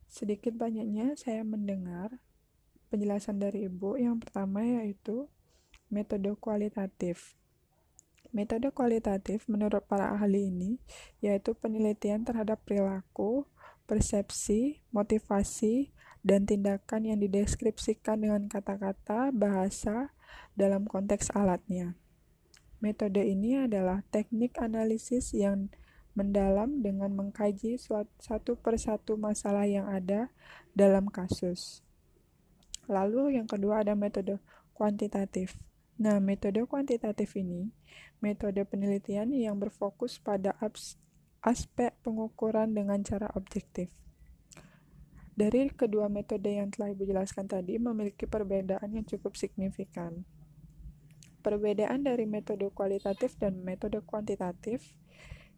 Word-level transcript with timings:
Sedikit 0.06 0.54
banyaknya 0.54 1.18
saya 1.18 1.42
mendengar 1.42 2.22
penjelasan 2.94 3.42
dari 3.42 3.66
Ibu. 3.66 3.98
Yang 3.98 4.22
pertama 4.22 4.62
yaitu 4.62 5.26
metode 5.94 6.34
kualitatif. 6.34 7.38
Metode 8.34 8.74
kualitatif 8.74 9.46
menurut 9.46 9.86
para 9.86 10.10
ahli 10.10 10.50
ini 10.50 10.82
yaitu 11.22 11.54
penelitian 11.54 12.26
terhadap 12.26 12.58
perilaku, 12.66 13.46
persepsi, 13.86 14.82
motivasi, 14.90 15.94
dan 16.26 16.42
tindakan 16.42 17.06
yang 17.06 17.22
dideskripsikan 17.22 18.26
dengan 18.26 18.50
kata-kata, 18.50 19.30
bahasa, 19.30 20.10
dalam 20.58 20.88
konteks 20.90 21.30
alatnya. 21.30 21.94
Metode 22.82 23.22
ini 23.22 23.60
adalah 23.60 24.02
teknik 24.10 24.58
analisis 24.58 25.30
yang 25.30 25.70
mendalam 26.18 26.82
dengan 26.82 27.14
mengkaji 27.14 27.78
satu 28.18 28.58
persatu 28.58 29.14
masalah 29.14 29.66
yang 29.66 29.86
ada 29.86 30.30
dalam 30.74 31.06
kasus. 31.06 31.84
Lalu 32.86 33.38
yang 33.40 33.46
kedua 33.46 33.82
ada 33.82 33.96
metode 33.98 34.38
kuantitatif. 34.76 35.56
Nah, 35.94 36.18
metode 36.18 36.66
kuantitatif 36.66 37.38
ini 37.38 37.70
metode 38.18 38.66
penelitian 38.66 39.30
yang 39.30 39.54
berfokus 39.62 40.18
pada 40.18 40.56
aspek 41.44 41.94
pengukuran 42.02 42.74
dengan 42.74 42.98
cara 43.06 43.30
objektif. 43.38 43.92
Dari 45.34 45.70
kedua 45.70 46.06
metode 46.06 46.46
yang 46.46 46.70
telah 46.70 46.94
Ibu 46.94 47.10
jelaskan 47.10 47.50
tadi 47.50 47.78
memiliki 47.78 48.26
perbedaan 48.26 48.86
yang 48.90 49.06
cukup 49.06 49.34
signifikan. 49.34 50.22
Perbedaan 51.42 52.06
dari 52.06 52.24
metode 52.24 52.70
kualitatif 52.70 53.34
dan 53.38 53.62
metode 53.62 53.98
kuantitatif 54.06 54.94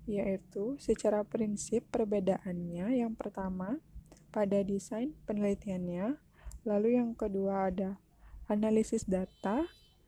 yaitu 0.07 0.79
secara 0.79 1.27
prinsip 1.27 1.83
perbedaannya 1.91 3.03
yang 3.03 3.19
pertama 3.19 3.83
pada 4.31 4.62
desain 4.62 5.12
penelitiannya, 5.27 6.20
lalu 6.62 7.01
yang 7.01 7.12
kedua 7.19 7.73
ada 7.75 7.98
analisis 8.47 9.03
data, 9.03 9.67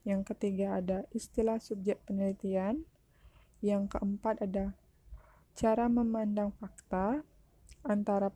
yang 0.09 0.25
ketiga 0.25 0.81
ada 0.81 1.05
istilah 1.12 1.61
subjek 1.61 2.01
penelitian. 2.09 2.89
Yang 3.61 3.92
keempat 3.92 4.41
ada 4.41 4.73
cara 5.53 5.84
memandang 5.92 6.56
fakta 6.56 7.20
antara 7.84 8.33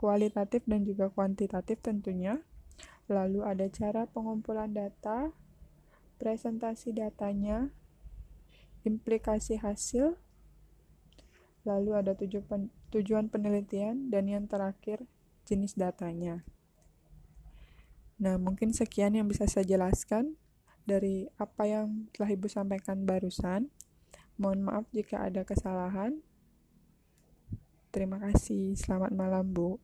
kualitatif 0.00 0.64
dan 0.64 0.80
juga 0.88 1.12
kuantitatif 1.12 1.84
tentunya. 1.84 2.40
Lalu 3.10 3.44
ada 3.44 3.68
cara 3.68 4.08
pengumpulan 4.08 4.72
data, 4.72 5.28
presentasi 6.16 6.96
datanya, 6.96 7.68
implikasi 8.88 9.60
hasil, 9.60 10.16
lalu 11.68 11.92
ada 11.92 12.16
tujuan 12.16 13.26
penelitian, 13.28 14.08
dan 14.08 14.24
yang 14.30 14.48
terakhir 14.48 15.04
jenis 15.44 15.76
datanya. 15.76 16.46
Nah, 18.16 18.38
mungkin 18.38 18.70
sekian 18.70 19.18
yang 19.18 19.26
bisa 19.26 19.44
saya 19.50 19.66
jelaskan 19.66 20.38
dari 20.90 21.30
apa 21.38 21.70
yang 21.70 22.10
telah 22.10 22.34
Ibu 22.34 22.50
sampaikan 22.50 23.06
barusan. 23.06 23.70
Mohon 24.34 24.60
maaf 24.66 24.84
jika 24.90 25.22
ada 25.22 25.46
kesalahan. 25.46 26.18
Terima 27.94 28.18
kasih. 28.18 28.74
Selamat 28.74 29.14
malam, 29.14 29.46
Bu. 29.54 29.78